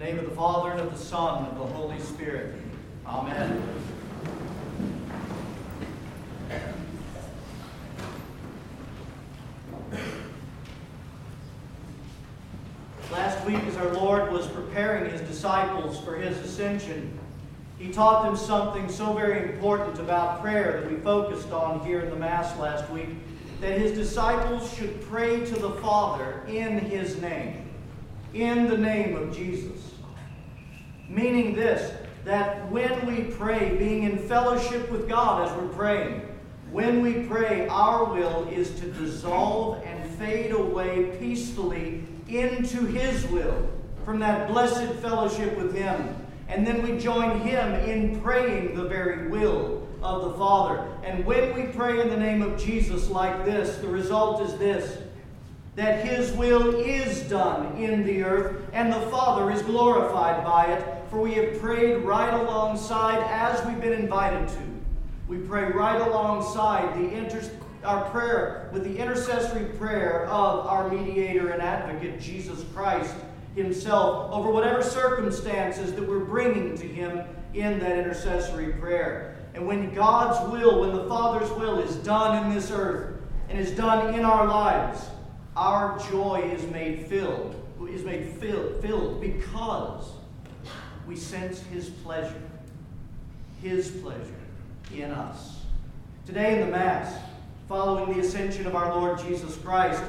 name 0.00 0.18
of 0.18 0.24
the 0.24 0.34
Father, 0.34 0.70
and 0.70 0.80
of 0.80 0.90
the 0.90 0.98
Son, 0.98 1.44
and 1.44 1.48
of 1.48 1.58
the 1.58 1.74
Holy 1.74 2.00
Spirit. 2.00 2.54
Amen. 3.06 3.62
Last 13.12 13.44
week, 13.44 13.62
as 13.64 13.76
our 13.76 13.92
Lord 13.92 14.32
was 14.32 14.46
preparing 14.46 15.10
his 15.10 15.20
disciples 15.20 16.00
for 16.00 16.16
his 16.16 16.38
ascension, 16.38 17.18
he 17.78 17.92
taught 17.92 18.24
them 18.24 18.36
something 18.36 18.88
so 18.88 19.12
very 19.12 19.52
important 19.52 19.98
about 19.98 20.40
prayer 20.40 20.80
that 20.80 20.90
we 20.90 20.96
focused 21.00 21.52
on 21.52 21.84
here 21.84 22.00
in 22.00 22.08
the 22.08 22.16
Mass 22.16 22.58
last 22.58 22.88
week 22.90 23.10
that 23.60 23.78
his 23.78 23.92
disciples 23.92 24.72
should 24.74 24.98
pray 25.02 25.44
to 25.44 25.54
the 25.56 25.72
Father 25.72 26.40
in 26.48 26.78
his 26.78 27.20
name, 27.20 27.69
in 28.34 28.68
the 28.68 28.78
name 28.78 29.16
of 29.16 29.34
Jesus. 29.34 29.94
Meaning 31.08 31.54
this, 31.54 31.92
that 32.24 32.70
when 32.70 33.06
we 33.06 33.24
pray, 33.24 33.76
being 33.76 34.04
in 34.04 34.18
fellowship 34.18 34.90
with 34.90 35.08
God 35.08 35.48
as 35.48 35.56
we're 35.56 35.68
praying, 35.68 36.22
when 36.70 37.02
we 37.02 37.24
pray, 37.24 37.66
our 37.68 38.04
will 38.04 38.46
is 38.48 38.70
to 38.80 38.86
dissolve 38.92 39.82
and 39.84 40.08
fade 40.16 40.52
away 40.52 41.16
peacefully 41.18 42.04
into 42.28 42.86
His 42.86 43.26
will 43.26 43.68
from 44.04 44.20
that 44.20 44.48
blessed 44.48 44.92
fellowship 45.00 45.56
with 45.56 45.74
Him. 45.74 46.16
And 46.48 46.66
then 46.66 46.82
we 46.82 46.98
join 46.98 47.40
Him 47.40 47.74
in 47.88 48.20
praying 48.20 48.76
the 48.76 48.84
very 48.84 49.28
will 49.28 49.88
of 50.02 50.22
the 50.22 50.38
Father. 50.38 50.86
And 51.02 51.24
when 51.24 51.54
we 51.54 51.72
pray 51.72 52.00
in 52.00 52.08
the 52.08 52.16
name 52.16 52.42
of 52.42 52.58
Jesus 52.58 53.08
like 53.08 53.44
this, 53.44 53.78
the 53.78 53.88
result 53.88 54.42
is 54.42 54.56
this 54.56 54.98
that 55.76 56.04
His 56.04 56.32
will 56.32 56.74
is 56.80 57.22
done 57.28 57.76
in 57.76 58.04
the 58.04 58.22
earth, 58.22 58.68
and 58.72 58.92
the 58.92 59.00
Father 59.02 59.50
is 59.50 59.62
glorified 59.62 60.44
by 60.44 60.66
it, 60.66 60.84
for 61.10 61.20
we 61.20 61.34
have 61.34 61.60
prayed 61.60 62.02
right 62.02 62.34
alongside 62.34 63.22
as 63.30 63.64
we've 63.66 63.80
been 63.80 63.92
invited 63.92 64.48
to. 64.48 64.58
We 65.28 65.38
pray 65.38 65.70
right 65.70 66.00
alongside 66.00 66.94
the 66.98 67.12
inter- 67.12 67.48
our 67.84 68.10
prayer 68.10 68.68
with 68.72 68.84
the 68.84 68.98
intercessory 68.98 69.64
prayer 69.76 70.26
of 70.26 70.66
our 70.66 70.88
mediator 70.88 71.50
and 71.50 71.62
advocate, 71.62 72.20
Jesus 72.20 72.64
Christ 72.74 73.14
Himself, 73.54 74.32
over 74.32 74.50
whatever 74.50 74.82
circumstances 74.82 75.92
that 75.94 76.06
we're 76.06 76.18
bringing 76.24 76.76
to 76.76 76.86
Him 76.86 77.22
in 77.54 77.78
that 77.78 77.96
intercessory 77.96 78.72
prayer. 78.74 79.36
And 79.54 79.66
when 79.66 79.94
God's 79.94 80.50
will, 80.52 80.80
when 80.80 80.94
the 80.94 81.04
Father's 81.04 81.50
will 81.52 81.78
is 81.78 81.96
done 81.96 82.44
in 82.44 82.54
this 82.54 82.70
earth 82.70 83.20
and 83.48 83.58
is 83.58 83.72
done 83.72 84.14
in 84.14 84.24
our 84.24 84.46
lives, 84.46 85.08
our 85.60 85.98
joy 86.10 86.50
is 86.54 86.64
made 86.70 87.06
filled, 87.06 87.54
is 87.92 88.02
made 88.02 88.24
filled, 88.24 88.80
filled 88.80 89.20
because 89.20 90.12
we 91.06 91.14
sense 91.14 91.60
His 91.64 91.90
pleasure, 91.90 92.40
His 93.60 93.90
pleasure 93.90 94.40
in 94.94 95.10
us. 95.10 95.60
Today 96.24 96.54
in 96.54 96.66
the 96.66 96.72
Mass, 96.72 97.14
following 97.68 98.14
the 98.14 98.20
ascension 98.20 98.66
of 98.66 98.74
our 98.74 98.94
Lord 98.94 99.18
Jesus 99.18 99.54
Christ, 99.56 100.02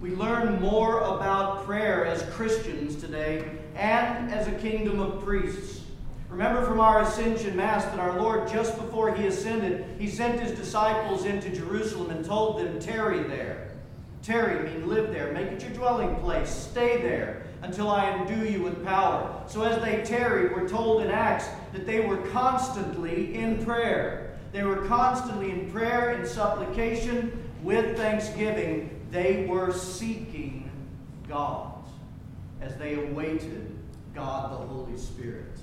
we 0.00 0.10
learn 0.10 0.60
more 0.60 0.98
about 1.02 1.64
prayer 1.64 2.04
as 2.04 2.24
Christians 2.34 2.96
today 2.96 3.48
and 3.76 4.32
as 4.32 4.48
a 4.48 4.52
kingdom 4.58 4.98
of 4.98 5.22
priests. 5.22 5.82
Remember 6.28 6.66
from 6.66 6.80
our 6.80 7.02
Ascension 7.02 7.54
Mass 7.54 7.84
that 7.84 8.00
our 8.00 8.20
Lord, 8.20 8.48
just 8.48 8.76
before 8.76 9.14
he 9.14 9.28
ascended, 9.28 9.86
he 10.00 10.08
sent 10.10 10.40
his 10.40 10.50
disciples 10.58 11.24
into 11.24 11.48
Jerusalem 11.50 12.10
and 12.10 12.24
told 12.24 12.58
them, 12.58 12.80
Tarry 12.80 13.22
there. 13.22 13.65
Tarry 14.26 14.68
mean 14.68 14.88
live 14.88 15.12
there. 15.12 15.30
Make 15.30 15.52
it 15.52 15.62
your 15.62 15.70
dwelling 15.70 16.16
place. 16.16 16.50
Stay 16.50 17.00
there 17.00 17.44
until 17.62 17.88
I 17.88 18.10
endue 18.10 18.44
you 18.44 18.60
with 18.60 18.84
power. 18.84 19.44
So 19.46 19.62
as 19.62 19.80
they 19.84 20.02
tarried, 20.02 20.50
we're 20.50 20.68
told 20.68 21.02
in 21.02 21.12
Acts 21.12 21.46
that 21.72 21.86
they 21.86 22.00
were 22.00 22.16
constantly 22.32 23.36
in 23.36 23.64
prayer. 23.64 24.36
They 24.50 24.64
were 24.64 24.84
constantly 24.88 25.52
in 25.52 25.70
prayer 25.70 26.10
and 26.10 26.26
supplication 26.26 27.40
with 27.62 27.96
thanksgiving. 27.96 29.00
They 29.12 29.46
were 29.46 29.72
seeking 29.72 30.72
God 31.28 31.84
as 32.60 32.76
they 32.78 32.94
awaited 32.94 33.78
God 34.12 34.50
the 34.50 34.66
Holy 34.66 34.98
Spirit. 34.98 35.56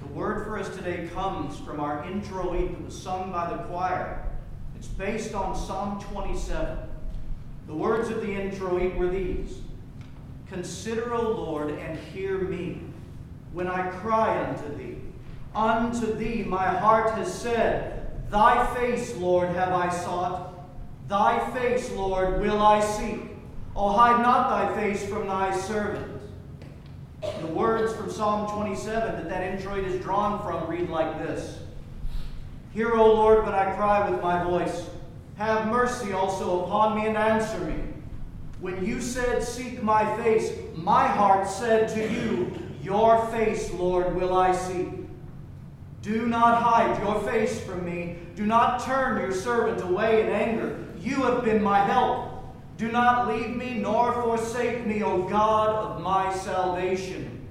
The 0.00 0.12
word 0.12 0.44
for 0.44 0.58
us 0.58 0.68
today 0.74 1.08
comes 1.14 1.56
from 1.60 1.78
our 1.78 2.04
introit 2.10 2.72
that 2.72 2.84
was 2.84 3.00
sung 3.00 3.30
by 3.30 3.50
the 3.50 3.62
choir. 3.68 4.26
It's 4.74 4.88
based 4.88 5.32
on 5.36 5.54
Psalm 5.54 6.00
27. 6.00 6.90
The 7.66 7.74
words 7.74 8.10
of 8.10 8.20
the 8.20 8.32
introit 8.32 8.94
were 8.96 9.08
these 9.08 9.58
Consider, 10.48 11.14
O 11.14 11.22
Lord, 11.22 11.70
and 11.70 11.98
hear 11.98 12.38
me 12.38 12.80
when 13.52 13.66
I 13.66 13.88
cry 13.90 14.44
unto 14.44 14.76
thee. 14.76 14.98
Unto 15.54 16.14
thee 16.14 16.44
my 16.44 16.66
heart 16.66 17.12
has 17.12 17.32
said, 17.32 18.30
Thy 18.30 18.66
face, 18.74 19.16
Lord, 19.16 19.48
have 19.50 19.72
I 19.72 19.88
sought. 19.88 20.52
Thy 21.08 21.50
face, 21.52 21.90
Lord, 21.92 22.40
will 22.40 22.60
I 22.60 22.80
seek. 22.80 23.20
O 23.76 23.92
hide 23.92 24.22
not 24.22 24.48
thy 24.48 24.80
face 24.80 25.04
from 25.08 25.26
thy 25.26 25.56
servant. 25.56 26.20
The 27.40 27.46
words 27.46 27.94
from 27.94 28.10
Psalm 28.10 28.50
27 28.50 29.14
that 29.14 29.28
that 29.28 29.42
introit 29.42 29.84
is 29.84 30.00
drawn 30.02 30.42
from 30.42 30.68
read 30.68 30.88
like 30.90 31.18
this 31.18 31.58
Hear, 32.72 32.92
O 32.94 33.14
Lord, 33.14 33.44
when 33.44 33.54
I 33.54 33.74
cry 33.74 34.08
with 34.10 34.20
my 34.20 34.42
voice. 34.44 34.86
Have 35.36 35.66
mercy 35.68 36.12
also 36.12 36.64
upon 36.64 36.96
me 36.96 37.06
and 37.06 37.16
answer 37.16 37.58
me. 37.60 37.74
When 38.60 38.84
you 38.84 39.00
said, 39.00 39.42
Seek 39.42 39.82
my 39.82 40.16
face, 40.22 40.52
my 40.74 41.06
heart 41.06 41.48
said 41.48 41.88
to 41.90 42.12
you, 42.12 42.52
Your 42.82 43.26
face, 43.26 43.72
Lord, 43.72 44.14
will 44.14 44.36
I 44.36 44.52
seek. 44.52 44.88
Do 46.02 46.26
not 46.26 46.62
hide 46.62 47.02
your 47.02 47.20
face 47.22 47.60
from 47.60 47.84
me. 47.84 48.16
Do 48.36 48.46
not 48.46 48.84
turn 48.84 49.20
your 49.20 49.32
servant 49.32 49.82
away 49.82 50.22
in 50.22 50.28
anger. 50.28 50.84
You 51.00 51.22
have 51.22 51.44
been 51.44 51.62
my 51.62 51.78
help. 51.78 52.30
Do 52.76 52.92
not 52.92 53.28
leave 53.28 53.56
me 53.56 53.78
nor 53.78 54.12
forsake 54.12 54.86
me, 54.86 55.02
O 55.02 55.22
God 55.22 55.70
of 55.70 56.02
my 56.02 56.32
salvation. 56.32 57.43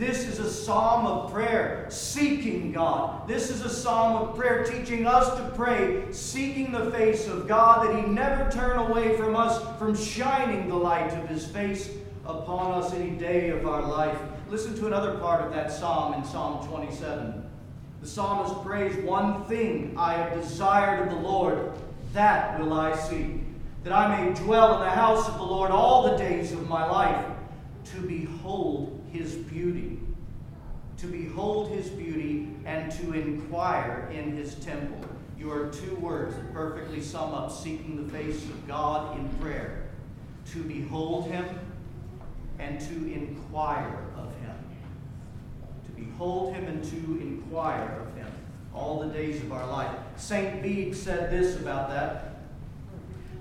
This 0.00 0.26
is 0.26 0.38
a 0.38 0.50
psalm 0.50 1.06
of 1.06 1.30
prayer, 1.30 1.84
seeking 1.90 2.72
God. 2.72 3.28
This 3.28 3.50
is 3.50 3.60
a 3.60 3.68
psalm 3.68 4.16
of 4.16 4.34
prayer, 4.34 4.64
teaching 4.64 5.06
us 5.06 5.28
to 5.36 5.54
pray, 5.54 6.10
seeking 6.10 6.72
the 6.72 6.90
face 6.90 7.28
of 7.28 7.46
God, 7.46 7.86
that 7.86 8.02
He 8.02 8.10
never 8.10 8.50
turn 8.50 8.78
away 8.78 9.14
from 9.18 9.36
us 9.36 9.62
from 9.78 9.94
shining 9.94 10.70
the 10.70 10.74
light 10.74 11.12
of 11.12 11.28
His 11.28 11.46
face 11.46 11.90
upon 12.24 12.82
us 12.82 12.94
any 12.94 13.10
day 13.10 13.50
of 13.50 13.66
our 13.66 13.82
life. 13.82 14.16
Listen 14.48 14.74
to 14.76 14.86
another 14.86 15.18
part 15.18 15.44
of 15.44 15.52
that 15.52 15.70
psalm 15.70 16.14
in 16.14 16.24
Psalm 16.24 16.66
27. 16.66 17.44
The 18.00 18.08
psalmist 18.08 18.64
prays, 18.64 18.96
One 19.04 19.44
thing 19.44 19.92
I 19.98 20.14
have 20.14 20.40
desired 20.40 21.08
of 21.08 21.14
the 21.14 21.20
Lord, 21.20 21.72
that 22.14 22.58
will 22.58 22.72
I 22.72 22.96
seek, 22.96 23.42
that 23.84 23.92
I 23.92 24.24
may 24.24 24.32
dwell 24.32 24.76
in 24.76 24.80
the 24.80 24.88
house 24.88 25.28
of 25.28 25.36
the 25.36 25.44
Lord 25.44 25.70
all 25.70 26.10
the 26.10 26.16
days 26.16 26.52
of 26.52 26.66
my 26.70 26.90
life, 26.90 27.26
to 27.92 28.00
behold 28.00 28.99
his 29.12 29.34
beauty, 29.34 29.98
to 30.98 31.06
behold 31.06 31.70
his 31.70 31.88
beauty, 31.88 32.48
and 32.64 32.90
to 32.92 33.12
inquire 33.12 34.10
in 34.12 34.36
his 34.36 34.54
temple. 34.56 34.98
You 35.38 35.50
are 35.50 35.68
two 35.68 35.94
words 35.96 36.36
that 36.36 36.52
perfectly 36.52 37.00
sum 37.00 37.32
up 37.32 37.50
seeking 37.50 38.04
the 38.04 38.12
face 38.12 38.42
of 38.44 38.68
God 38.68 39.18
in 39.18 39.28
prayer 39.40 39.88
to 40.52 40.62
behold 40.62 41.26
him 41.26 41.46
and 42.58 42.80
to 42.80 43.12
inquire 43.12 44.04
of 44.16 44.26
him. 44.40 44.56
To 45.86 45.92
behold 45.92 46.54
him 46.54 46.64
and 46.66 46.84
to 46.84 47.20
inquire 47.20 48.06
of 48.06 48.14
him 48.16 48.30
all 48.74 49.00
the 49.00 49.08
days 49.08 49.42
of 49.42 49.52
our 49.52 49.66
life. 49.66 49.96
St. 50.16 50.62
Bede 50.62 50.94
said 50.94 51.30
this 51.30 51.56
about 51.56 51.88
that. 51.88 52.36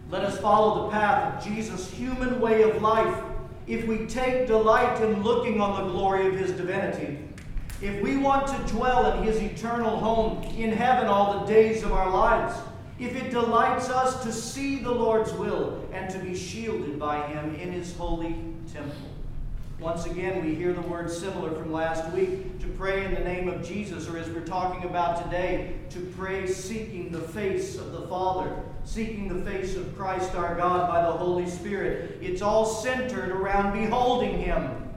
Let 0.09 0.23
us 0.23 0.39
follow 0.39 0.85
the 0.85 0.91
path 0.91 1.35
of 1.35 1.53
Jesus' 1.53 1.91
human 1.91 2.39
way 2.39 2.63
of 2.63 2.81
life 2.81 3.23
if 3.69 3.85
we 3.85 4.07
take 4.07 4.47
delight 4.47 4.99
in 4.99 5.21
looking 5.21 5.61
on 5.61 5.85
the 5.85 5.91
glory 5.91 6.27
of 6.27 6.33
his 6.33 6.51
divinity, 6.51 7.19
if 7.83 8.01
we 8.01 8.17
want 8.17 8.47
to 8.47 8.73
dwell 8.73 9.13
in 9.13 9.23
his 9.23 9.37
eternal 9.37 9.95
home 9.95 10.41
in 10.57 10.71
heaven 10.71 11.05
all 11.05 11.39
the 11.39 11.45
days 11.45 11.83
of 11.83 11.91
our 11.91 12.09
lives, 12.09 12.57
if 12.97 13.15
it 13.15 13.29
delights 13.29 13.87
us 13.89 14.23
to 14.23 14.33
see 14.33 14.79
the 14.79 14.91
Lord's 14.91 15.31
will 15.33 15.87
and 15.93 16.09
to 16.09 16.17
be 16.17 16.35
shielded 16.35 16.99
by 16.99 17.25
him 17.27 17.55
in 17.55 17.71
his 17.71 17.95
holy 17.95 18.35
temple. 18.73 18.95
Once 19.79 20.05
again, 20.07 20.43
we 20.43 20.55
hear 20.55 20.73
the 20.73 20.81
word 20.81 21.09
similar 21.09 21.51
from 21.51 21.71
last 21.71 22.11
week 22.11 22.59
to 22.59 22.67
pray 22.69 23.05
in 23.05 23.13
the 23.13 23.19
name 23.21 23.47
of 23.47 23.65
Jesus, 23.65 24.09
or 24.09 24.17
as 24.17 24.27
we're 24.29 24.41
talking 24.41 24.83
about 24.89 25.23
today, 25.23 25.75
to 25.91 26.01
pray 26.17 26.47
seeking 26.47 27.11
the 27.11 27.21
face 27.21 27.77
of 27.77 27.91
the 27.91 28.01
Father, 28.07 28.61
seeking 28.85 29.27
the 29.27 29.49
face 29.49 29.75
of 29.75 29.97
Christ 29.97 30.35
our 30.35 30.55
God 30.55 30.89
by 30.89 31.01
the 31.01 31.11
Holy 31.11 31.49
Spirit. 31.49 32.17
It's 32.21 32.41
all 32.41 32.65
centered 32.65 33.29
around 33.29 33.73
beholding 33.73 34.39
Him, 34.39 34.89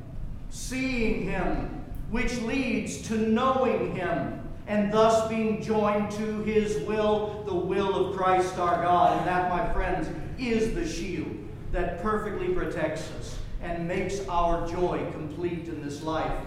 seeing 0.51 1.23
Him, 1.23 1.85
which 2.11 2.41
leads 2.43 3.03
to 3.09 3.17
knowing 3.17 3.95
Him, 3.95 4.41
and 4.67 4.93
thus 4.93 5.29
being 5.29 5.63
joined 5.63 6.11
to 6.13 6.43
His 6.43 6.79
will, 6.87 7.43
the 7.47 7.55
will 7.55 8.07
of 8.07 8.17
Christ 8.17 8.59
our 8.59 8.83
God. 8.83 9.19
And 9.19 9.27
that, 9.27 9.51
my 9.51 9.73
friends, 9.73 10.09
is 10.39 10.75
the 10.75 10.87
shield 10.87 11.37
that 11.73 12.03
perfectly 12.03 12.49
protects 12.49 13.11
us 13.13 13.39
and 13.63 13.87
makes 13.87 14.27
our 14.29 14.67
joy 14.67 15.07
complete 15.13 15.69
in 15.69 15.83
this 15.83 16.03
life. 16.03 16.39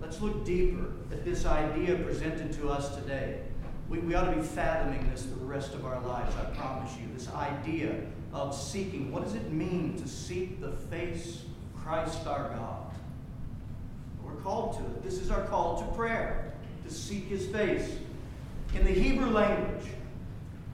Let's 0.00 0.20
look 0.20 0.44
deeper 0.44 0.86
at 1.10 1.24
this 1.24 1.46
idea 1.46 1.96
presented 1.96 2.52
to 2.54 2.68
us 2.68 2.94
today. 2.96 3.40
We, 3.88 3.98
we 3.98 4.14
ought 4.14 4.30
to 4.30 4.36
be 4.36 4.42
fathoming 4.42 5.08
this 5.10 5.24
the 5.24 5.44
rest 5.44 5.74
of 5.74 5.84
our 5.84 6.00
lives, 6.00 6.34
I 6.36 6.44
promise 6.56 6.92
you. 6.96 7.06
This 7.14 7.32
idea 7.32 8.00
of 8.32 8.54
seeking. 8.54 9.12
What 9.12 9.24
does 9.24 9.34
it 9.34 9.52
mean 9.52 9.96
to 10.00 10.08
seek 10.08 10.60
the 10.60 10.72
face 10.72 11.42
of 11.42 11.82
Christ 11.82 12.26
our 12.26 12.48
God? 12.50 12.92
We're 14.24 14.34
called 14.42 14.76
to 14.78 14.84
it. 14.84 15.02
This 15.02 15.18
is 15.18 15.30
our 15.30 15.44
call 15.44 15.80
to 15.80 15.96
prayer, 15.96 16.52
to 16.84 16.92
seek 16.92 17.28
his 17.28 17.46
face. 17.46 17.96
In 18.74 18.84
the 18.84 18.92
Hebrew 18.92 19.30
language, 19.30 19.86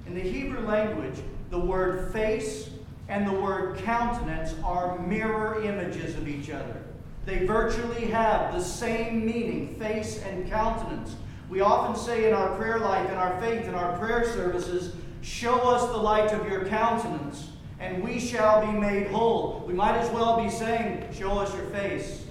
in 0.07 0.15
the 0.15 0.21
Hebrew 0.21 0.67
language, 0.67 1.17
the 1.51 1.59
word 1.59 2.13
face 2.13 2.71
and 3.09 3.27
the 3.27 3.33
word 3.33 3.79
countenance 3.79 4.55
are 4.65 4.99
mirror 5.01 5.63
images 5.63 6.17
of 6.17 6.27
each 6.27 6.51
other. 6.51 6.83
They 7.25 7.45
virtually 7.47 8.07
have 8.07 8.55
the 8.55 8.63
same 8.63 9.25
meaning, 9.25 9.77
face 9.77 10.21
and 10.23 10.51
countenance. 10.51 11.15
We 11.53 11.61
often 11.61 12.03
say 12.03 12.27
in 12.27 12.33
our 12.33 12.57
prayer 12.57 12.79
life, 12.79 13.11
in 13.11 13.19
our 13.19 13.39
faith, 13.39 13.69
in 13.69 13.75
our 13.75 13.99
prayer 13.99 14.25
services, 14.25 14.95
show 15.21 15.55
us 15.69 15.87
the 15.91 15.99
light 15.99 16.33
of 16.33 16.51
your 16.51 16.65
countenance, 16.65 17.51
and 17.79 18.03
we 18.03 18.19
shall 18.21 18.65
be 18.65 18.73
made 18.73 19.09
whole. 19.09 19.63
We 19.67 19.75
might 19.75 19.99
as 19.99 20.09
well 20.13 20.43
be 20.43 20.49
saying, 20.49 21.13
show 21.13 21.39
us 21.39 21.55
your 21.55 21.67
face. 21.67 22.25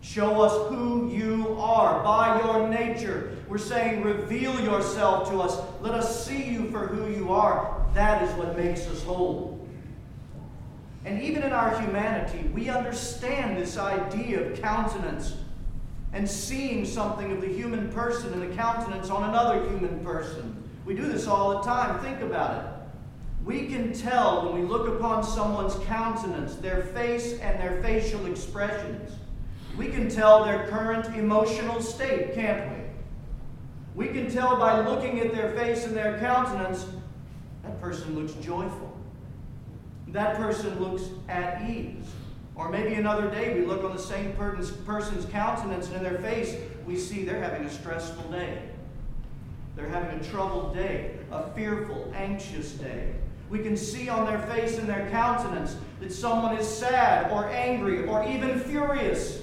Show 0.00 0.42
us 0.42 0.68
who 0.70 1.08
you 1.12 1.56
are 1.60 2.02
by 2.02 2.40
your 2.40 2.68
nature. 2.68 3.38
We're 3.46 3.58
saying, 3.58 4.02
reveal 4.02 4.60
yourself 4.60 5.30
to 5.30 5.38
us. 5.38 5.60
Let 5.80 5.94
us 5.94 6.26
see 6.26 6.42
you 6.42 6.68
for 6.72 6.88
who 6.88 7.12
you 7.12 7.32
are. 7.32 7.86
That 7.94 8.24
is 8.24 8.34
what 8.34 8.56
makes 8.58 8.88
us 8.88 9.04
whole. 9.04 9.64
And 11.04 11.22
even 11.22 11.44
in 11.44 11.52
our 11.52 11.80
humanity, 11.80 12.48
we 12.48 12.70
understand 12.70 13.56
this 13.56 13.76
idea 13.76 14.50
of 14.50 14.60
countenance 14.60 15.36
and 16.12 16.28
seeing 16.28 16.84
something 16.84 17.32
of 17.32 17.40
the 17.40 17.48
human 17.48 17.90
person 17.92 18.32
and 18.32 18.42
the 18.42 18.54
countenance 18.54 19.10
on 19.10 19.28
another 19.28 19.66
human 19.68 20.04
person. 20.04 20.62
We 20.84 20.94
do 20.94 21.10
this 21.10 21.26
all 21.26 21.58
the 21.58 21.62
time. 21.62 22.00
Think 22.00 22.20
about 22.20 22.64
it. 22.64 22.70
We 23.44 23.66
can 23.66 23.92
tell 23.92 24.44
when 24.44 24.62
we 24.62 24.68
look 24.68 24.88
upon 24.88 25.24
someone's 25.24 25.74
countenance, 25.86 26.56
their 26.56 26.82
face, 26.82 27.38
and 27.40 27.58
their 27.60 27.82
facial 27.82 28.26
expressions 28.26 29.12
we 29.76 29.88
can 29.88 30.08
tell 30.08 30.44
their 30.44 30.68
current 30.68 31.16
emotional 31.16 31.80
state, 31.80 32.34
can't 32.34 32.70
we? 32.70 32.84
We 33.94 34.12
can 34.12 34.30
tell 34.30 34.56
by 34.56 34.80
looking 34.80 35.20
at 35.20 35.32
their 35.32 35.52
face 35.52 35.84
and 35.84 35.96
their 35.96 36.18
countenance, 36.18 36.86
that 37.62 37.80
person 37.80 38.14
looks 38.14 38.32
joyful. 38.44 38.96
That 40.08 40.36
person 40.36 40.78
looks 40.78 41.04
at 41.28 41.70
ease. 41.70 42.04
Or 42.54 42.68
maybe 42.68 42.94
another 42.94 43.30
day 43.30 43.58
we 43.58 43.64
look 43.64 43.82
on 43.82 43.96
the 43.96 44.02
same 44.02 44.32
person's 44.34 45.24
countenance 45.26 45.86
and 45.88 45.96
in 45.96 46.02
their 46.02 46.18
face, 46.18 46.54
we 46.86 46.96
see 46.96 47.24
they're 47.24 47.42
having 47.42 47.64
a 47.66 47.70
stressful 47.70 48.30
day. 48.30 48.62
They're 49.74 49.88
having 49.88 50.20
a 50.20 50.22
troubled 50.22 50.74
day, 50.74 51.16
a 51.30 51.50
fearful, 51.52 52.12
anxious 52.14 52.72
day. 52.72 53.14
We 53.48 53.60
can 53.60 53.76
see 53.76 54.08
on 54.08 54.26
their 54.26 54.38
face 54.48 54.78
and 54.78 54.88
their 54.88 55.08
countenance 55.10 55.76
that 56.00 56.12
someone 56.12 56.56
is 56.56 56.68
sad 56.68 57.30
or 57.32 57.46
angry 57.50 58.06
or 58.06 58.26
even 58.26 58.60
furious. 58.60 59.42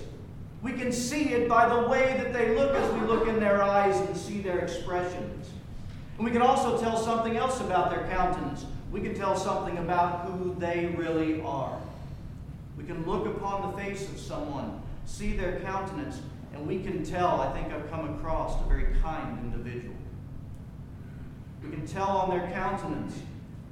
We 0.62 0.74
can 0.74 0.92
see 0.92 1.30
it 1.30 1.48
by 1.48 1.70
the 1.70 1.88
way 1.88 2.16
that 2.18 2.34
they 2.34 2.56
look 2.56 2.76
as 2.76 2.94
we 2.94 3.08
look 3.08 3.28
in 3.28 3.40
their 3.40 3.62
eyes 3.64 3.96
and 4.02 4.16
see 4.16 4.42
their 4.42 4.60
expressions. 4.60 5.50
And 6.18 6.26
we 6.26 6.32
can 6.32 6.42
also 6.42 6.80
tell 6.80 6.98
something 6.98 7.38
else 7.38 7.62
about 7.62 7.90
their 7.90 8.08
countenance. 8.10 8.66
We 8.92 9.02
can 9.02 9.16
tell 9.16 9.36
something 9.36 9.78
about 9.78 10.26
who 10.26 10.56
they 10.60 10.94
really 10.98 11.42
are. 11.42 11.80
We 12.80 12.86
can 12.86 13.06
look 13.06 13.26
upon 13.26 13.70
the 13.70 13.78
face 13.78 14.10
of 14.10 14.18
someone, 14.18 14.82
see 15.06 15.34
their 15.36 15.60
countenance, 15.60 16.22
and 16.54 16.66
we 16.66 16.80
can 16.80 17.04
tell, 17.04 17.42
I 17.42 17.52
think 17.52 17.74
I've 17.74 17.90
come 17.92 18.16
across 18.16 18.60
a 18.64 18.70
very 18.70 18.96
kind 19.02 19.38
individual. 19.40 19.96
We 21.62 21.72
can 21.72 21.86
tell 21.86 22.08
on 22.08 22.30
their 22.30 22.50
countenance, 22.52 23.20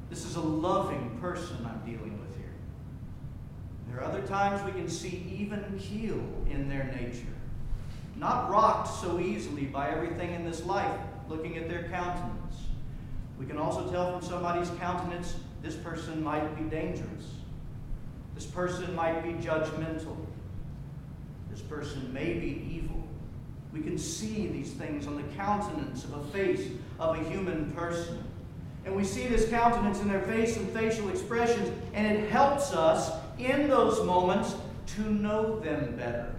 this 0.09 0.25
is 0.25 0.35
a 0.35 0.41
loving 0.41 1.17
person 1.21 1.57
I'm 1.65 1.79
dealing 1.89 2.19
with. 2.19 2.35
Here. 2.35 2.51
There 3.87 4.01
are 4.01 4.03
other 4.03 4.21
times 4.27 4.61
we 4.65 4.73
can 4.77 4.89
see 4.89 5.25
even 5.39 5.79
keel 5.79 6.21
in 6.51 6.67
their 6.67 6.93
nature, 6.99 7.33
not 8.17 8.49
rocked 8.49 8.89
so 8.89 9.21
easily 9.21 9.63
by 9.63 9.89
everything 9.89 10.33
in 10.33 10.43
this 10.43 10.65
life, 10.65 10.99
looking 11.29 11.57
at 11.57 11.69
their 11.69 11.83
countenance. 11.83 12.55
We 13.39 13.45
can 13.45 13.57
also 13.57 13.89
tell 13.89 14.19
from 14.19 14.27
somebody's 14.27 14.69
countenance 14.71 15.35
this 15.63 15.75
person 15.75 16.21
might 16.21 16.57
be 16.57 16.63
dangerous. 16.63 17.36
This 18.37 18.45
person 18.45 18.93
might 18.93 19.23
be 19.23 19.31
judgmental. 19.43 20.15
This 21.49 21.61
person 21.61 22.13
may 22.13 22.33
be 22.33 22.69
evil. 22.71 23.03
We 23.73 23.81
can 23.81 23.97
see 23.97 24.45
these 24.45 24.73
things 24.73 25.07
on 25.07 25.15
the 25.17 25.23
countenance 25.35 26.03
of 26.03 26.13
a 26.13 26.23
face 26.25 26.69
of 26.99 27.17
a 27.17 27.23
human 27.29 27.71
person. 27.71 28.23
And 28.85 28.95
we 28.95 29.03
see 29.03 29.25
this 29.25 29.49
countenance 29.49 30.01
in 30.01 30.07
their 30.07 30.21
face 30.21 30.55
and 30.55 30.69
facial 30.69 31.09
expressions, 31.09 31.71
and 31.93 32.05
it 32.05 32.29
helps 32.29 32.73
us 32.73 33.11
in 33.39 33.67
those 33.67 34.05
moments 34.05 34.53
to 34.97 35.01
know 35.01 35.59
them 35.59 35.95
better. 35.97 36.31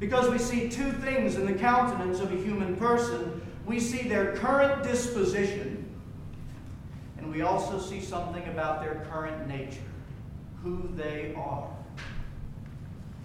Because 0.00 0.28
we 0.28 0.36
see 0.36 0.68
two 0.68 0.92
things 0.92 1.36
in 1.36 1.46
the 1.46 1.54
countenance 1.54 2.20
of 2.20 2.30
a 2.30 2.36
human 2.36 2.76
person 2.76 3.40
we 3.64 3.80
see 3.80 4.06
their 4.06 4.34
current 4.36 4.82
disposition, 4.82 5.88
and 7.16 7.30
we 7.32 7.42
also 7.42 7.78
see 7.78 8.00
something 8.00 8.42
about 8.48 8.82
their 8.82 9.06
current 9.10 9.46
nature, 9.46 9.78
who 10.62 10.88
they 10.96 11.34
are. 11.36 11.68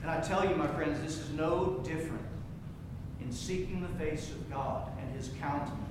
And 0.01 0.11
I 0.11 0.21
tell 0.21 0.47
you, 0.47 0.55
my 0.55 0.67
friends, 0.67 0.99
this 1.01 1.17
is 1.17 1.31
no 1.31 1.81
different 1.83 2.21
in 3.21 3.31
seeking 3.31 3.81
the 3.81 4.03
face 4.03 4.29
of 4.29 4.49
God 4.49 4.91
and 4.99 5.15
His 5.15 5.31
countenance. 5.39 5.81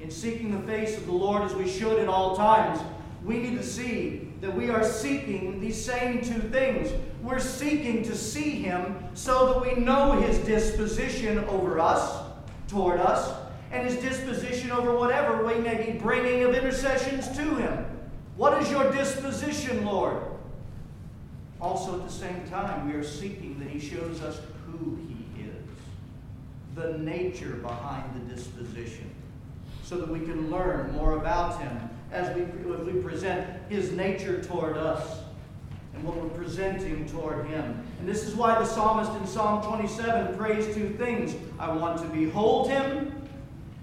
In 0.00 0.10
seeking 0.10 0.50
the 0.50 0.66
face 0.66 0.96
of 0.96 1.06
the 1.06 1.12
Lord 1.12 1.42
as 1.42 1.54
we 1.54 1.68
should 1.68 1.98
at 2.00 2.08
all 2.08 2.36
times, 2.36 2.80
we 3.24 3.38
need 3.38 3.56
to 3.56 3.64
see 3.64 4.28
that 4.40 4.54
we 4.54 4.70
are 4.70 4.84
seeking 4.84 5.60
these 5.60 5.82
same 5.82 6.20
two 6.20 6.40
things. 6.40 6.90
We're 7.22 7.40
seeking 7.40 8.02
to 8.04 8.16
see 8.16 8.62
Him 8.62 8.96
so 9.14 9.52
that 9.52 9.76
we 9.76 9.82
know 9.82 10.12
His 10.12 10.38
disposition 10.38 11.38
over 11.44 11.80
us, 11.80 12.24
toward 12.68 13.00
us, 13.00 13.36
and 13.72 13.88
His 13.88 14.00
disposition 14.00 14.70
over 14.70 14.96
whatever 14.96 15.44
we 15.44 15.54
may 15.54 15.90
be 15.90 15.98
bringing 15.98 16.42
of 16.44 16.54
intercessions 16.54 17.28
to 17.36 17.54
Him. 17.56 17.84
What 18.38 18.62
is 18.62 18.70
your 18.70 18.90
disposition, 18.90 19.84
Lord? 19.84 20.22
Also, 21.60 22.00
at 22.00 22.06
the 22.06 22.12
same 22.12 22.48
time, 22.48 22.88
we 22.88 22.94
are 22.94 23.04
seeking 23.04 23.58
that 23.58 23.68
He 23.68 23.78
shows 23.78 24.22
us 24.22 24.40
who 24.64 24.96
He 25.06 25.42
is, 25.42 25.66
the 26.74 26.96
nature 26.98 27.56
behind 27.56 28.04
the 28.14 28.34
disposition, 28.34 29.10
so 29.82 29.98
that 29.98 30.08
we 30.08 30.20
can 30.20 30.50
learn 30.50 30.92
more 30.92 31.18
about 31.18 31.60
Him 31.60 31.90
as 32.12 32.34
we, 32.34 32.42
as 32.42 32.80
we 32.80 32.92
present 33.02 33.46
his 33.68 33.92
nature 33.92 34.42
toward 34.42 34.76
us 34.76 35.20
and 35.94 36.04
what 36.04 36.16
we're 36.16 36.28
presenting 36.30 37.06
toward 37.08 37.46
him. 37.46 37.84
And 37.98 38.08
this 38.08 38.24
is 38.24 38.34
why 38.34 38.58
the 38.58 38.64
psalmist 38.64 39.12
in 39.20 39.26
Psalm 39.26 39.62
27 39.62 40.36
prays 40.36 40.74
two 40.74 40.90
things 40.90 41.34
I 41.58 41.72
want 41.72 42.00
to 42.00 42.08
behold 42.08 42.70
him, 42.70 43.12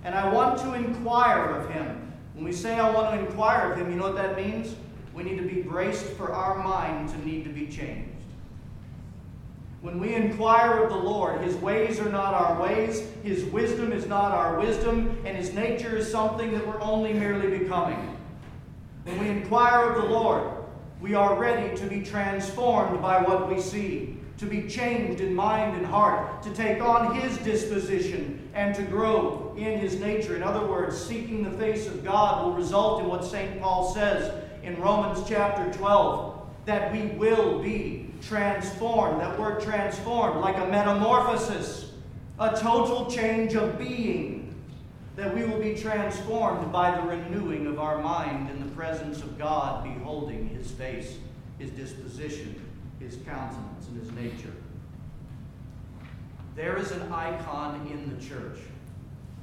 and 0.04 0.16
I 0.16 0.32
want 0.32 0.60
to 0.60 0.74
inquire 0.74 1.50
of 1.50 1.70
him. 1.70 2.05
When 2.36 2.44
we 2.44 2.52
say 2.52 2.76
I 2.76 2.90
want 2.92 3.14
to 3.14 3.26
inquire 3.26 3.72
of 3.72 3.80
him, 3.80 3.90
you 3.90 3.96
know 3.98 4.04
what 4.04 4.16
that 4.16 4.36
means? 4.36 4.76
We 5.14 5.24
need 5.24 5.38
to 5.38 5.48
be 5.48 5.62
braced 5.62 6.06
for 6.14 6.34
our 6.34 6.62
mind 6.62 7.10
to 7.10 7.26
need 7.26 7.46
to 7.46 7.50
be 7.50 7.68
changed. 7.68 8.12
When 9.82 10.00
we 10.00 10.16
inquire 10.16 10.84
of 10.84 10.90
the 10.90 10.98
Lord, 10.98 11.42
His 11.42 11.56
ways 11.58 12.00
are 12.00 12.10
not 12.10 12.34
our 12.34 12.60
ways, 12.60 13.08
His 13.24 13.46
wisdom 13.46 13.92
is 13.94 14.08
not 14.08 14.32
our 14.32 14.60
wisdom, 14.60 15.16
and 15.26 15.38
His 15.38 15.54
nature 15.54 15.96
is 15.96 16.12
something 16.12 16.52
that 16.54 16.68
we're 16.68 16.82
only 16.82 17.14
merely 17.14 17.60
becoming. 17.60 18.18
When 19.04 19.20
we 19.20 19.30
inquire 19.30 19.92
of 19.92 20.02
the 20.02 20.10
Lord, 20.10 20.44
we 21.02 21.14
are 21.14 21.40
ready 21.40 21.76
to 21.78 21.86
be 21.88 22.02
transformed 22.02 23.02
by 23.02 23.22
what 23.22 23.50
we 23.50 23.62
see, 23.62 24.18
to 24.38 24.46
be 24.46 24.68
changed 24.68 25.22
in 25.22 25.34
mind 25.34 25.78
and 25.78 25.86
heart, 25.86 26.42
to 26.44 26.54
take 26.54 26.82
on 26.82 27.16
His 27.16 27.38
disposition, 27.40 28.50
and 28.54 28.74
to 28.76 28.84
grow 28.84 29.54
in 29.58 29.80
His 29.80 30.00
nature. 30.00 30.36
In 30.36 30.44
other 30.44 30.66
words, 30.66 30.98
seeking 30.98 31.44
the 31.44 31.58
face 31.58 31.88
of 31.88 32.04
God 32.04 32.46
will 32.46 32.54
result 32.54 33.02
in 33.02 33.08
what 33.08 33.24
St. 33.24 33.62
Paul 33.62 33.94
says 33.94 34.44
in 34.64 34.80
Romans 34.82 35.28
chapter 35.28 35.72
12 35.78 36.36
that 36.66 36.92
we 36.92 37.08
will 37.18 37.62
be 37.62 38.10
transformed. 38.22 39.22
That 39.22 39.40
word 39.40 39.62
transformed, 39.62 40.42
like 40.42 40.58
a 40.58 40.68
metamorphosis, 40.68 41.92
a 42.40 42.58
total 42.58 43.10
change 43.10 43.54
of 43.56 43.78
being. 43.78 44.35
That 45.16 45.34
we 45.34 45.46
will 45.46 45.60
be 45.60 45.76
transformed 45.76 46.72
by 46.72 47.00
the 47.00 47.08
renewing 47.08 47.68
of 47.68 47.80
our 47.80 48.00
mind 48.02 48.50
in 48.50 48.60
the 48.60 48.76
presence 48.76 49.22
of 49.22 49.38
God, 49.38 49.84
beholding 49.84 50.50
His 50.50 50.72
face, 50.72 51.18
His 51.58 51.72
disposition, 51.72 52.62
His 53.00 53.18
countenance, 53.26 53.88
and 53.88 54.00
His 54.00 54.12
nature. 54.12 54.54
There 56.56 56.78
is 56.78 56.92
an 56.92 57.12
icon 57.12 57.88
in 57.92 58.16
the 58.16 58.24
church. 58.26 58.60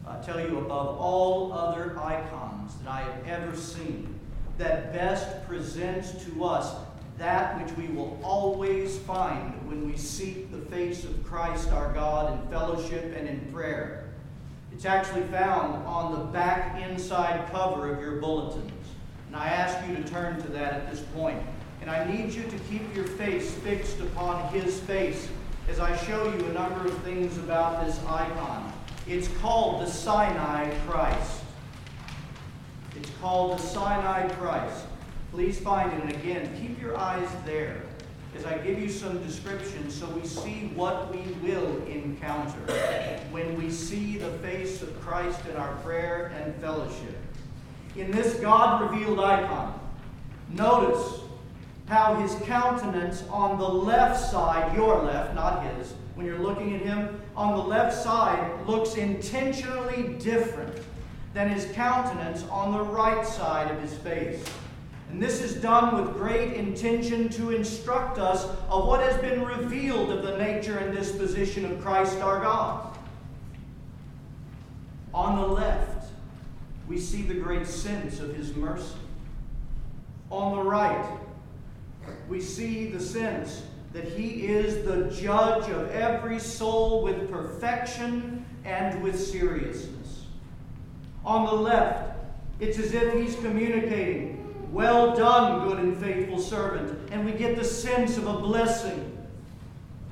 I 0.07 0.17
tell 0.21 0.41
you, 0.41 0.59
above 0.59 0.99
all 0.99 1.53
other 1.53 1.99
icons 1.99 2.75
that 2.77 2.91
I 2.91 3.01
have 3.03 3.27
ever 3.27 3.57
seen, 3.57 4.19
that 4.59 4.93
best 4.93 5.47
presents 5.47 6.25
to 6.25 6.45
us 6.45 6.75
that 7.19 7.63
which 7.63 7.77
we 7.77 7.87
will 7.95 8.19
always 8.23 8.99
find 8.99 9.53
when 9.69 9.87
we 9.87 9.97
seek 9.97 10.51
the 10.51 10.71
face 10.71 11.05
of 11.05 11.25
Christ 11.25 11.71
our 11.71 11.93
God 11.93 12.33
in 12.33 12.51
fellowship 12.51 13.15
and 13.17 13.29
in 13.29 13.53
prayer. 13.53 14.02
It's 14.83 14.89
actually 14.89 15.23
found 15.29 15.87
on 15.87 16.11
the 16.11 16.25
back 16.33 16.83
inside 16.83 17.49
cover 17.53 17.95
of 17.95 18.01
your 18.01 18.17
bulletins. 18.17 18.89
And 19.29 19.37
I 19.37 19.47
ask 19.47 19.79
you 19.89 19.95
to 19.95 20.03
turn 20.03 20.43
to 20.43 20.49
that 20.49 20.73
at 20.73 20.91
this 20.91 21.03
point. 21.15 21.41
And 21.81 21.89
I 21.89 22.05
need 22.11 22.33
you 22.33 22.43
to 22.43 22.59
keep 22.69 22.93
your 22.93 23.05
face 23.05 23.53
fixed 23.53 24.01
upon 24.01 24.53
His 24.53 24.81
face 24.81 25.29
as 25.69 25.79
I 25.79 25.97
show 25.99 26.25
you 26.25 26.47
a 26.47 26.53
number 26.53 26.85
of 26.85 26.99
things 27.05 27.39
about 27.39 27.87
this 27.87 27.97
icon. 28.09 28.73
It's 29.07 29.29
called 29.39 29.83
the 29.83 29.87
Sinai 29.87 30.75
Christ. 30.89 31.45
It's 32.97 33.11
called 33.21 33.61
the 33.61 33.63
Sinai 33.63 34.31
Christ. 34.31 34.87
Please 35.31 35.61
find 35.61 35.93
it. 35.93 36.03
And 36.03 36.11
again, 36.11 36.53
keep 36.61 36.83
your 36.83 36.99
eyes 36.99 37.29
there 37.47 37.83
as 38.35 38.47
I 38.47 38.59
give 38.59 38.79
you 38.79 38.89
some 38.89 39.23
descriptions 39.23 39.95
so 39.95 40.07
we 40.09 40.27
see 40.27 40.71
what 40.75 41.15
we 41.15 41.21
will 41.47 41.85
encounter 41.87 42.59
when 43.31 43.57
we 43.57 43.71
see 43.71 44.17
the 44.17 44.31
face 44.39 44.83
of 44.83 44.99
Christ 45.01 45.41
in 45.51 45.57
our 45.57 45.75
prayer 45.77 46.33
and 46.43 46.55
fellowship. 46.57 47.17
In 47.97 48.11
this 48.11 48.35
God 48.41 48.91
revealed 48.91 49.21
icon, 49.21 49.79
notice 50.49 51.21
how 51.87 52.15
his 52.15 52.35
countenance 52.47 53.23
on 53.29 53.59
the 53.59 53.69
left 53.69 54.19
side, 54.31 54.75
your 54.75 55.03
left, 55.03 55.35
not 55.35 55.63
his, 55.65 55.93
when 56.15 56.25
you're 56.25 56.39
looking 56.39 56.75
at 56.75 56.83
him, 56.83 57.21
on 57.37 57.57
the 57.57 57.63
left 57.63 57.95
side 57.95 58.67
looks 58.67 58.95
intentionally 58.95 60.15
different 60.19 60.79
than 61.35 61.49
his 61.49 61.71
countenance 61.73 62.45
on 62.51 62.73
the 62.73 62.83
right 62.83 63.27
side 63.27 63.71
of 63.71 63.81
his 63.81 63.95
face. 63.99 64.43
And 65.13 65.23
this 65.23 65.43
is 65.43 65.57
done 65.57 66.03
with 66.03 66.15
great 66.15 66.55
intention 66.55 67.29
to 67.31 67.51
instruct 67.51 68.19
us 68.19 68.47
of 68.71 68.87
what 68.87 69.03
has 69.03 69.21
been 69.21 69.45
revealed 69.45 70.11
of 70.11 70.23
the 70.23 70.39
nature 70.39 70.79
and 70.79 70.97
disposition 70.97 71.67
of 71.67 71.83
Christ 71.83 72.17
our 72.21 72.41
God. 72.41 72.97
On 75.13 75.37
the 75.37 75.47
left, 75.47 76.09
we 76.89 76.99
see 76.99 77.21
the 77.21 77.35
great 77.35 77.67
sense 77.67 78.21
of 78.21 78.35
his 78.35 78.57
mercy. 78.57 78.95
On 80.31 80.57
the 80.57 80.63
right, 80.63 81.19
we 82.27 82.41
see 82.41 82.87
the 82.87 82.99
sense 82.99 83.65
that 83.93 84.05
he 84.05 84.47
is 84.47 84.83
the 84.87 85.15
judge 85.23 85.69
of 85.69 85.91
every 85.91 86.39
soul 86.39 87.03
with 87.03 87.31
perfection 87.31 88.47
and 88.65 89.03
with 89.03 89.21
seriousness. 89.21 90.25
On 91.23 91.45
the 91.45 91.53
left, 91.53 92.19
it's 92.61 92.79
as 92.79 92.95
if 92.95 93.13
he's 93.13 93.37
communicating 93.37 94.42
well 94.73 95.15
done, 95.15 95.69
good 95.69 95.79
and 95.79 95.97
faithful 95.99 96.39
servant. 96.39 96.99
And 97.13 97.25
we 97.25 97.33
get 97.33 97.57
the 97.57 97.65
sense 97.65 98.17
of 98.17 98.27
a 98.27 98.39
blessing. 98.39 99.17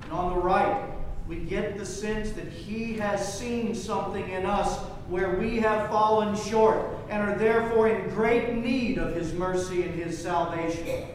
And 0.02 0.12
on 0.12 0.34
the 0.34 0.40
right, 0.40 0.84
we 1.26 1.36
get 1.36 1.78
the 1.78 1.86
sense 1.86 2.32
that 2.32 2.48
He 2.48 2.94
has 2.94 3.38
seen 3.38 3.74
something 3.74 4.28
in 4.28 4.44
us 4.44 4.78
where 5.08 5.36
we 5.36 5.58
have 5.60 5.88
fallen 5.88 6.36
short 6.36 6.86
and 7.08 7.22
are 7.22 7.38
therefore 7.38 7.88
in 7.88 8.10
great 8.10 8.54
need 8.54 8.98
of 8.98 9.14
His 9.14 9.32
mercy 9.32 9.82
and 9.82 9.94
His 9.94 10.20
salvation. 10.20 11.06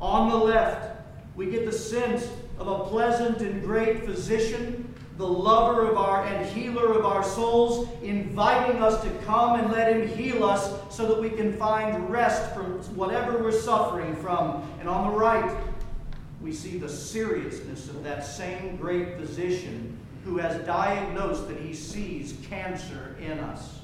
On 0.00 0.28
the 0.28 0.36
left, 0.36 1.00
we 1.36 1.46
get 1.46 1.64
the 1.64 1.72
sense 1.72 2.28
of 2.58 2.66
a 2.66 2.84
pleasant 2.88 3.40
and 3.40 3.62
great 3.62 4.04
physician 4.04 4.87
the 5.18 5.26
lover 5.26 5.84
of 5.88 5.98
our 5.98 6.24
and 6.24 6.46
healer 6.46 6.92
of 6.92 7.04
our 7.04 7.24
souls, 7.24 7.88
inviting 8.02 8.80
us 8.80 9.02
to 9.02 9.10
come 9.26 9.58
and 9.58 9.70
let 9.72 9.92
him 9.92 10.08
heal 10.16 10.44
us 10.44 10.72
so 10.94 11.08
that 11.08 11.20
we 11.20 11.28
can 11.28 11.52
find 11.54 12.08
rest 12.08 12.54
from 12.54 12.78
whatever 12.94 13.42
we're 13.42 13.50
suffering 13.50 14.14
from. 14.16 14.62
And 14.78 14.88
on 14.88 15.10
the 15.10 15.18
right, 15.18 15.58
we 16.40 16.52
see 16.52 16.78
the 16.78 16.88
seriousness 16.88 17.88
of 17.88 18.04
that 18.04 18.24
same 18.24 18.76
great 18.76 19.16
physician 19.18 19.98
who 20.24 20.38
has 20.38 20.64
diagnosed 20.64 21.48
that 21.48 21.58
he 21.58 21.74
sees 21.74 22.36
cancer 22.48 23.16
in 23.20 23.40
us. 23.40 23.80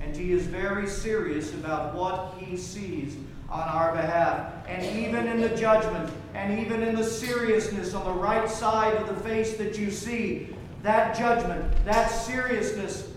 And 0.00 0.16
he 0.16 0.32
is 0.32 0.46
very 0.46 0.88
serious 0.88 1.54
about 1.54 1.94
what 1.94 2.34
he 2.38 2.56
sees 2.56 3.16
on 3.50 3.68
our 3.68 3.92
behalf. 3.92 4.52
And 4.68 4.98
even 4.98 5.26
in 5.26 5.40
the 5.40 5.50
judgment, 5.56 6.12
and 6.34 6.58
even 6.58 6.82
in 6.82 6.94
the 6.94 7.04
seriousness 7.04 7.94
on 7.94 8.04
the 8.04 8.20
right 8.20 8.48
side 8.48 8.94
of 8.94 9.08
the 9.08 9.20
face 9.22 9.56
that 9.56 9.76
you 9.76 9.90
see, 9.90 10.48
that 10.82 11.16
judgment, 11.18 11.64
that 11.84 12.06
seriousness, 12.06 13.08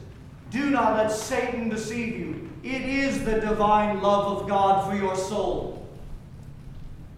do 0.49 0.69
not 0.69 0.97
let 0.97 1.11
Satan 1.11 1.69
deceive 1.69 2.17
you. 2.17 2.49
It 2.63 2.81
is 2.81 3.23
the 3.23 3.39
divine 3.39 4.01
love 4.01 4.41
of 4.41 4.47
God 4.47 4.89
for 4.89 4.95
your 4.95 5.15
soul. 5.15 5.87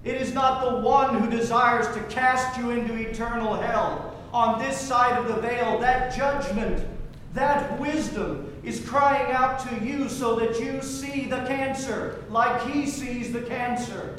It 0.04 0.22
is 0.22 0.34
not 0.34 0.64
the 0.64 0.80
one 0.82 1.20
who 1.20 1.30
desires 1.30 1.88
to 1.96 2.04
cast 2.04 2.58
you 2.58 2.72
into 2.72 2.94
eternal 2.96 3.56
hell. 3.56 4.16
On 4.34 4.60
this 4.60 4.80
side 4.80 5.18
of 5.18 5.28
the 5.28 5.42
veil, 5.42 5.80
that 5.80 6.16
judgment, 6.16 6.86
that 7.36 7.78
wisdom 7.80 8.54
is 8.64 8.88
crying 8.88 9.32
out 9.32 9.60
to 9.60 9.86
you 9.86 10.10
so 10.10 10.36
that 10.38 10.60
you 10.60 10.82
see 10.82 11.26
the 11.26 11.46
cancer 11.46 12.24
like 12.30 12.62
he 12.70 12.88
sees 12.88 13.32
the 13.32 13.42
cancer, 13.42 14.18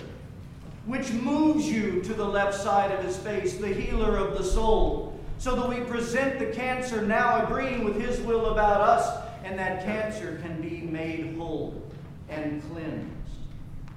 which 0.85 1.11
moves 1.13 1.69
you 1.69 2.03
to 2.03 2.15
the 2.15 2.25
left 2.25 2.55
side 2.55 2.93
of 2.93 3.03
his 3.05 3.17
face, 3.17 3.57
the 3.57 3.69
healer 3.69 4.17
of 4.19 4.37
the 4.37 4.45
soul, 4.45 5.19
so 5.39 5.57
that 5.57 5.69
we 5.69 5.81
present 5.87 6.39
the 6.39 6.47
cancer 6.47 7.03
now 7.03 7.45
agreeing 7.45 7.85
with 7.85 8.01
his 8.01 8.21
will 8.21 8.53
about 8.53 8.81
us, 8.83 9.25
and 9.45 9.59
that 9.59 9.85
cancer 9.85 10.39
can 10.43 10.61
be 10.61 10.83
made 10.83 11.35
whole 11.37 11.83
and 12.29 12.63
cleansed. 12.71 13.11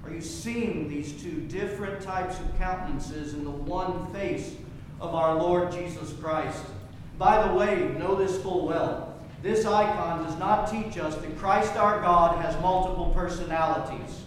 Are 0.04 0.10
you 0.10 0.20
seeing 0.20 0.88
these 0.88 1.12
two 1.20 1.42
different 1.42 2.02
types 2.02 2.38
of 2.40 2.58
countenances 2.58 3.34
in 3.34 3.44
the 3.44 3.50
one 3.50 4.10
face 4.12 4.54
of 4.98 5.14
our 5.14 5.34
Lord 5.34 5.70
Jesus 5.72 6.12
Christ? 6.14 6.64
By 7.18 7.46
the 7.46 7.54
way, 7.54 7.94
know 7.98 8.14
this 8.14 8.40
full 8.42 8.66
well. 8.66 9.09
This 9.42 9.64
icon 9.64 10.24
does 10.24 10.38
not 10.38 10.70
teach 10.70 10.98
us 10.98 11.16
that 11.16 11.38
Christ 11.38 11.76
our 11.76 12.00
God 12.00 12.38
has 12.42 12.60
multiple 12.60 13.12
personalities. 13.14 14.22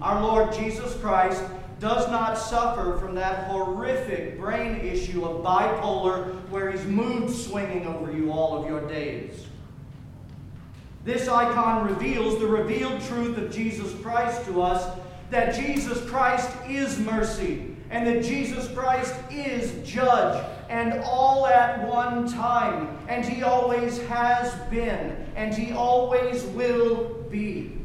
Our 0.00 0.22
Lord 0.22 0.52
Jesus 0.52 0.94
Christ 1.00 1.42
does 1.80 2.08
not 2.08 2.38
suffer 2.38 2.98
from 2.98 3.14
that 3.16 3.48
horrific 3.48 4.38
brain 4.38 4.76
issue 4.76 5.24
of 5.24 5.42
bipolar 5.42 6.34
where 6.50 6.70
he's 6.70 6.84
mood 6.84 7.30
swinging 7.30 7.86
over 7.86 8.12
you 8.12 8.30
all 8.30 8.56
of 8.56 8.68
your 8.68 8.86
days. 8.86 9.46
This 11.04 11.26
icon 11.26 11.86
reveals 11.88 12.38
the 12.38 12.46
revealed 12.46 13.00
truth 13.02 13.38
of 13.38 13.50
Jesus 13.50 13.92
Christ 14.02 14.44
to 14.44 14.62
us 14.62 14.98
that 15.30 15.54
Jesus 15.54 16.08
Christ 16.08 16.50
is 16.68 16.98
mercy 16.98 17.69
and 17.90 18.06
that 18.06 18.22
Jesus 18.22 18.68
Christ 18.72 19.14
is 19.30 19.86
judge 19.86 20.44
and 20.68 21.00
all 21.04 21.46
at 21.46 21.86
one 21.86 22.28
time. 22.28 22.96
And 23.08 23.24
he 23.24 23.42
always 23.42 24.00
has 24.06 24.54
been, 24.70 25.16
and 25.34 25.52
he 25.52 25.72
always 25.72 26.44
will 26.44 27.26
be. 27.28 27.76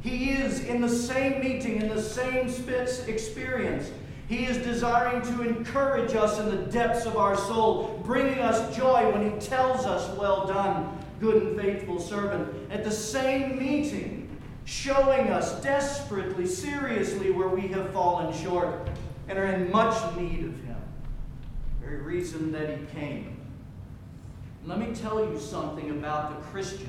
He 0.00 0.30
is 0.30 0.64
in 0.64 0.80
the 0.80 0.88
same 0.88 1.42
meeting, 1.42 1.82
in 1.82 1.88
the 1.88 2.00
same 2.00 2.48
experience. 3.08 3.90
He 4.28 4.44
is 4.46 4.58
desiring 4.58 5.22
to 5.22 5.42
encourage 5.42 6.14
us 6.14 6.38
in 6.38 6.48
the 6.48 6.70
depths 6.70 7.06
of 7.06 7.16
our 7.16 7.36
soul, 7.36 8.00
bringing 8.04 8.38
us 8.38 8.76
joy 8.76 9.10
when 9.12 9.32
he 9.32 9.38
tells 9.40 9.84
us, 9.84 10.16
Well 10.16 10.46
done, 10.46 10.96
good 11.20 11.42
and 11.42 11.60
faithful 11.60 11.98
servant. 11.98 12.70
At 12.70 12.84
the 12.84 12.90
same 12.90 13.58
meeting, 13.58 14.28
showing 14.64 15.30
us 15.30 15.60
desperately, 15.60 16.46
seriously, 16.46 17.32
where 17.32 17.48
we 17.48 17.68
have 17.68 17.92
fallen 17.92 18.32
short 18.32 18.88
and 19.28 19.38
are 19.38 19.46
in 19.46 19.70
much 19.70 20.16
need 20.16 20.44
of 20.44 20.60
him 20.60 20.76
very 21.86 22.00
reason 22.00 22.50
that 22.50 22.68
he 22.68 22.84
came. 22.86 23.36
Let 24.64 24.80
me 24.80 24.92
tell 24.92 25.20
you 25.20 25.38
something 25.38 25.90
about 25.90 26.30
the 26.30 26.46
Christian. 26.48 26.88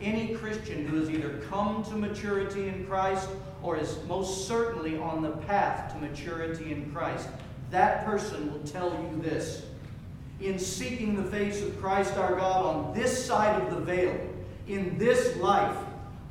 Any 0.00 0.34
Christian 0.34 0.84
who 0.84 0.98
has 0.98 1.08
either 1.08 1.38
come 1.48 1.84
to 1.84 1.94
maturity 1.94 2.66
in 2.66 2.84
Christ 2.86 3.28
or 3.62 3.76
is 3.76 3.96
most 4.08 4.48
certainly 4.48 4.98
on 4.98 5.22
the 5.22 5.30
path 5.30 5.92
to 5.92 6.00
maturity 6.00 6.72
in 6.72 6.90
Christ, 6.90 7.28
that 7.70 8.04
person 8.04 8.52
will 8.52 8.66
tell 8.66 8.90
you 8.90 9.22
this. 9.22 9.64
In 10.40 10.58
seeking 10.58 11.14
the 11.14 11.30
face 11.30 11.62
of 11.62 11.80
Christ 11.80 12.16
our 12.16 12.34
God 12.34 12.66
on 12.66 12.94
this 12.94 13.24
side 13.24 13.62
of 13.62 13.70
the 13.70 13.80
veil, 13.80 14.18
in 14.66 14.98
this 14.98 15.36
life, 15.36 15.76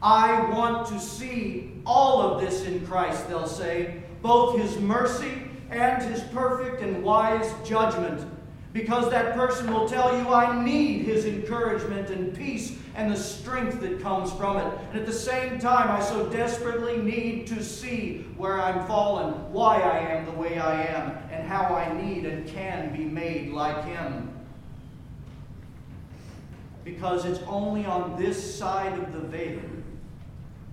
I 0.02 0.50
want 0.50 0.88
to 0.88 1.00
see 1.00 1.82
all 1.86 2.22
of 2.22 2.42
this 2.42 2.66
in 2.66 2.86
Christ, 2.86 3.30
they'll 3.30 3.48
say, 3.48 4.04
both 4.22 4.58
his 4.58 4.78
mercy 4.80 5.44
and 5.70 6.04
his 6.04 6.22
perfect 6.26 6.82
and 6.82 7.04
wise 7.04 7.54
judgment. 7.66 8.28
Because 8.74 9.10
that 9.12 9.36
person 9.36 9.74
will 9.74 9.88
tell 9.88 10.18
you, 10.18 10.30
I 10.30 10.64
need 10.64 11.04
his 11.04 11.26
encouragement 11.26 12.10
and 12.10 12.34
peace 12.34 12.78
and 12.96 13.12
the 13.12 13.18
strength 13.18 13.82
that 13.82 14.02
comes 14.02 14.32
from 14.32 14.58
it. 14.58 14.80
And 14.92 15.00
at 15.00 15.06
the 15.06 15.14
same 15.14 15.60
time, 15.60 15.92
I 15.92 16.02
so 16.02 16.30
desperately 16.30 16.98
need 16.98 17.48
to 17.48 17.64
see 17.64 18.26
where 18.38 18.62
I'm 18.62 18.88
fallen, 18.88 19.52
why 19.52 19.82
I 19.82 20.00
am 20.00 20.26
the 20.26 20.32
way 20.32 20.58
I 20.58 20.84
am, 20.84 21.18
and 21.32 21.48
how 21.48 21.76
I 21.76 21.92
need 22.02 22.26
and 22.26 22.48
can 22.48 22.96
be 22.96 23.04
made 23.04 23.52
like 23.52 23.84
him. 23.84 24.30
Because 26.86 27.26
it's 27.26 27.42
only 27.48 27.86
on 27.86 28.18
this 28.18 28.58
side 28.58 28.98
of 28.98 29.12
the 29.12 29.20
veil 29.20 29.60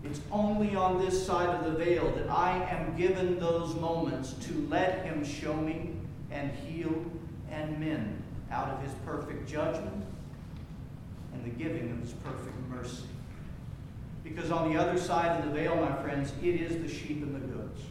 It's 0.05 0.21
only 0.31 0.77
on 0.77 0.99
this 0.99 1.27
side 1.27 1.49
of 1.49 1.65
the 1.65 1.85
veil 1.85 2.11
that 2.13 2.31
I 2.31 2.63
am 2.71 2.97
given 2.97 3.39
those 3.39 3.75
moments 3.75 4.33
to 4.47 4.67
let 4.71 5.05
Him 5.05 5.25
show 5.25 5.55
me 5.55 5.91
and 6.31 6.53
heal 6.53 7.05
and 7.51 7.79
mend 7.81 8.23
out 8.51 8.69
of 8.69 8.83
His 8.83 8.93
perfect 9.05 9.49
judgment 9.49 10.05
and 11.33 11.45
the 11.45 11.51
giving 11.51 11.91
of 11.91 12.01
His 12.01 12.13
perfect 12.13 12.57
mercy. 12.71 13.05
Because 14.23 14.51
on 14.51 14.73
the 14.73 14.79
other 14.79 14.99
side 14.99 15.39
of 15.39 15.47
the 15.47 15.51
veil, 15.51 15.75
my 15.77 16.01
friends, 16.03 16.33
it 16.43 16.61
is 16.61 16.81
the 16.81 16.89
sheep 16.89 17.23
and 17.23 17.35
the 17.35 17.55
goats. 17.55 17.83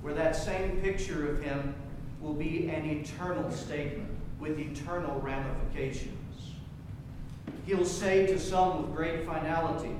Where 0.00 0.14
that 0.14 0.34
same 0.34 0.80
picture 0.80 1.30
of 1.30 1.42
Him 1.42 1.74
will 2.20 2.34
be 2.34 2.68
an 2.68 2.86
eternal 2.86 3.50
statement 3.50 4.08
with 4.40 4.58
eternal 4.58 5.20
ramifications. 5.20 6.52
He'll 7.66 7.84
say 7.84 8.26
to 8.26 8.38
some 8.38 8.82
with 8.82 8.96
great 8.96 9.24
finality, 9.24 9.94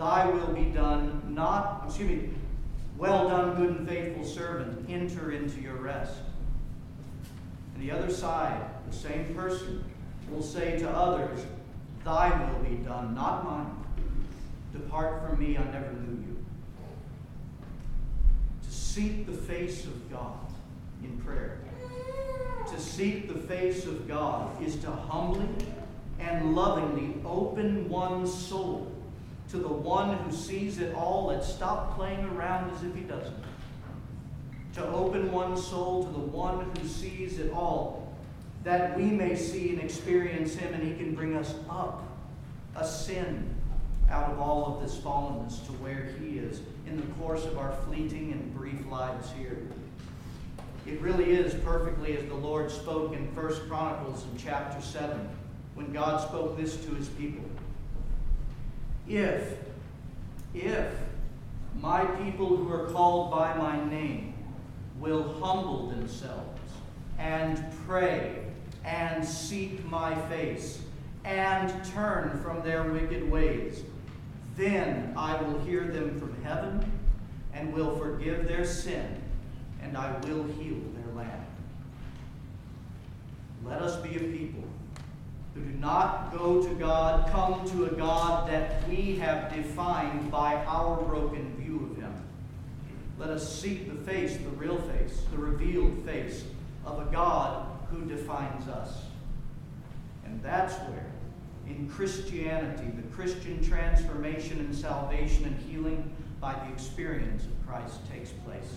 Thy 0.00 0.24
will 0.24 0.54
be 0.54 0.64
done, 0.64 1.20
not, 1.28 1.82
excuse 1.84 2.08
me, 2.08 2.30
well 2.96 3.28
done, 3.28 3.54
good 3.56 3.76
and 3.76 3.86
faithful 3.86 4.24
servant, 4.24 4.88
enter 4.88 5.30
into 5.32 5.60
your 5.60 5.74
rest. 5.74 6.14
And 7.74 7.86
the 7.86 7.90
other 7.90 8.10
side, 8.10 8.62
the 8.88 8.96
same 8.96 9.34
person, 9.34 9.84
will 10.30 10.42
say 10.42 10.78
to 10.78 10.88
others, 10.88 11.44
Thy 12.02 12.30
will 12.30 12.60
be 12.60 12.76
done, 12.76 13.14
not 13.14 13.44
mine. 13.44 13.76
Depart 14.72 15.22
from 15.22 15.38
me, 15.38 15.58
I 15.58 15.64
never 15.64 15.92
knew 15.92 16.24
you. 16.26 16.44
To 18.62 18.72
seek 18.72 19.26
the 19.26 19.36
face 19.36 19.84
of 19.84 20.10
God 20.10 20.38
in 21.04 21.18
prayer, 21.18 21.58
to 22.72 22.80
seek 22.80 23.28
the 23.28 23.38
face 23.38 23.84
of 23.84 24.08
God 24.08 24.62
is 24.62 24.76
to 24.76 24.90
humbly 24.90 25.46
and 26.18 26.54
lovingly 26.54 27.16
open 27.22 27.86
one's 27.90 28.32
soul 28.32 28.90
to 29.50 29.58
the 29.58 29.68
one 29.68 30.16
who 30.18 30.32
sees 30.32 30.78
it 30.78 30.94
all 30.94 31.30
and 31.30 31.42
stop 31.42 31.96
playing 31.96 32.24
around 32.26 32.70
as 32.70 32.82
if 32.84 32.94
he 32.94 33.02
doesn't. 33.02 33.34
To 34.74 34.86
open 34.88 35.32
one's 35.32 35.66
soul 35.66 36.04
to 36.04 36.12
the 36.12 36.18
one 36.18 36.70
who 36.76 36.88
sees 36.88 37.38
it 37.38 37.52
all, 37.52 38.14
that 38.62 38.96
we 38.96 39.04
may 39.04 39.34
see 39.34 39.70
and 39.70 39.80
experience 39.80 40.54
him 40.54 40.72
and 40.72 40.82
he 40.82 40.94
can 40.94 41.14
bring 41.14 41.34
us 41.36 41.54
up, 41.68 42.04
ascend 42.76 43.54
out 44.08 44.30
of 44.30 44.38
all 44.38 44.66
of 44.66 44.82
this 44.82 44.96
fallenness 44.98 45.64
to 45.66 45.72
where 45.74 46.14
he 46.20 46.38
is 46.38 46.60
in 46.86 46.96
the 46.96 47.06
course 47.14 47.44
of 47.44 47.58
our 47.58 47.72
fleeting 47.86 48.32
and 48.32 48.54
brief 48.54 48.86
lives 48.86 49.30
here. 49.32 49.58
It 50.86 51.00
really 51.00 51.30
is 51.30 51.54
perfectly 51.54 52.16
as 52.16 52.24
the 52.26 52.34
Lord 52.34 52.70
spoke 52.70 53.14
in 53.14 53.30
First 53.32 53.68
Chronicles 53.68 54.24
in 54.24 54.38
chapter 54.38 54.80
7 54.80 55.28
when 55.74 55.92
God 55.92 56.20
spoke 56.20 56.56
this 56.56 56.76
to 56.84 56.90
his 56.94 57.08
people. 57.08 57.44
If, 59.10 59.56
if 60.54 60.94
my 61.80 62.04
people 62.04 62.56
who 62.56 62.72
are 62.72 62.86
called 62.90 63.32
by 63.32 63.52
my 63.54 63.84
name 63.90 64.34
will 65.00 65.24
humble 65.40 65.88
themselves 65.88 66.60
and 67.18 67.60
pray 67.88 68.44
and 68.84 69.24
seek 69.24 69.84
my 69.90 70.14
face 70.28 70.82
and 71.24 71.84
turn 71.86 72.40
from 72.40 72.62
their 72.62 72.84
wicked 72.84 73.28
ways, 73.28 73.82
then 74.56 75.12
I 75.16 75.42
will 75.42 75.58
hear 75.58 75.88
them 75.88 76.16
from 76.20 76.40
heaven 76.44 76.92
and 77.52 77.72
will 77.72 77.98
forgive 77.98 78.46
their 78.46 78.64
sin 78.64 79.20
and 79.82 79.96
I 79.96 80.12
will 80.20 80.44
heal 80.44 80.78
their 80.94 81.12
land. 81.16 81.46
Let 83.64 83.82
us 83.82 83.96
be 83.96 84.14
a 84.14 84.20
people 84.20 84.62
not 85.80 86.30
go 86.36 86.62
to 86.62 86.74
God, 86.74 87.30
come 87.30 87.68
to 87.70 87.86
a 87.86 87.90
God 87.90 88.48
that 88.50 88.86
we 88.88 89.16
have 89.16 89.54
defined 89.54 90.30
by 90.30 90.56
our 90.66 91.02
broken 91.02 91.56
view 91.56 91.90
of 91.90 92.02
Him. 92.02 92.14
Let 93.18 93.30
us 93.30 93.60
seek 93.60 93.88
the 93.88 94.10
face, 94.10 94.36
the 94.36 94.50
real 94.50 94.78
face, 94.78 95.22
the 95.30 95.38
revealed 95.38 96.04
face 96.04 96.44
of 96.84 97.00
a 97.00 97.10
God 97.10 97.66
who 97.90 98.04
defines 98.04 98.68
us. 98.68 99.04
And 100.24 100.42
that's 100.42 100.74
where, 100.90 101.06
in 101.66 101.88
Christianity, 101.88 102.90
the 102.94 103.14
Christian 103.14 103.64
transformation 103.64 104.58
and 104.60 104.74
salvation 104.74 105.46
and 105.46 105.58
healing 105.62 106.14
by 106.40 106.54
the 106.54 106.72
experience 106.72 107.44
of 107.44 107.66
Christ 107.66 108.00
takes 108.12 108.30
place. 108.30 108.74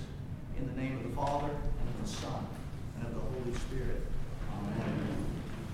In 0.58 0.66
the 0.68 0.82
name 0.82 0.98
of 0.98 1.04
the 1.04 1.16
Father, 1.16 1.50
and 1.50 1.90
of 1.90 2.02
the 2.02 2.08
Son, 2.08 2.48
and 2.98 3.08
of 3.08 3.14
the 3.14 3.20
Holy 3.20 3.54
Spirit. 3.58 4.02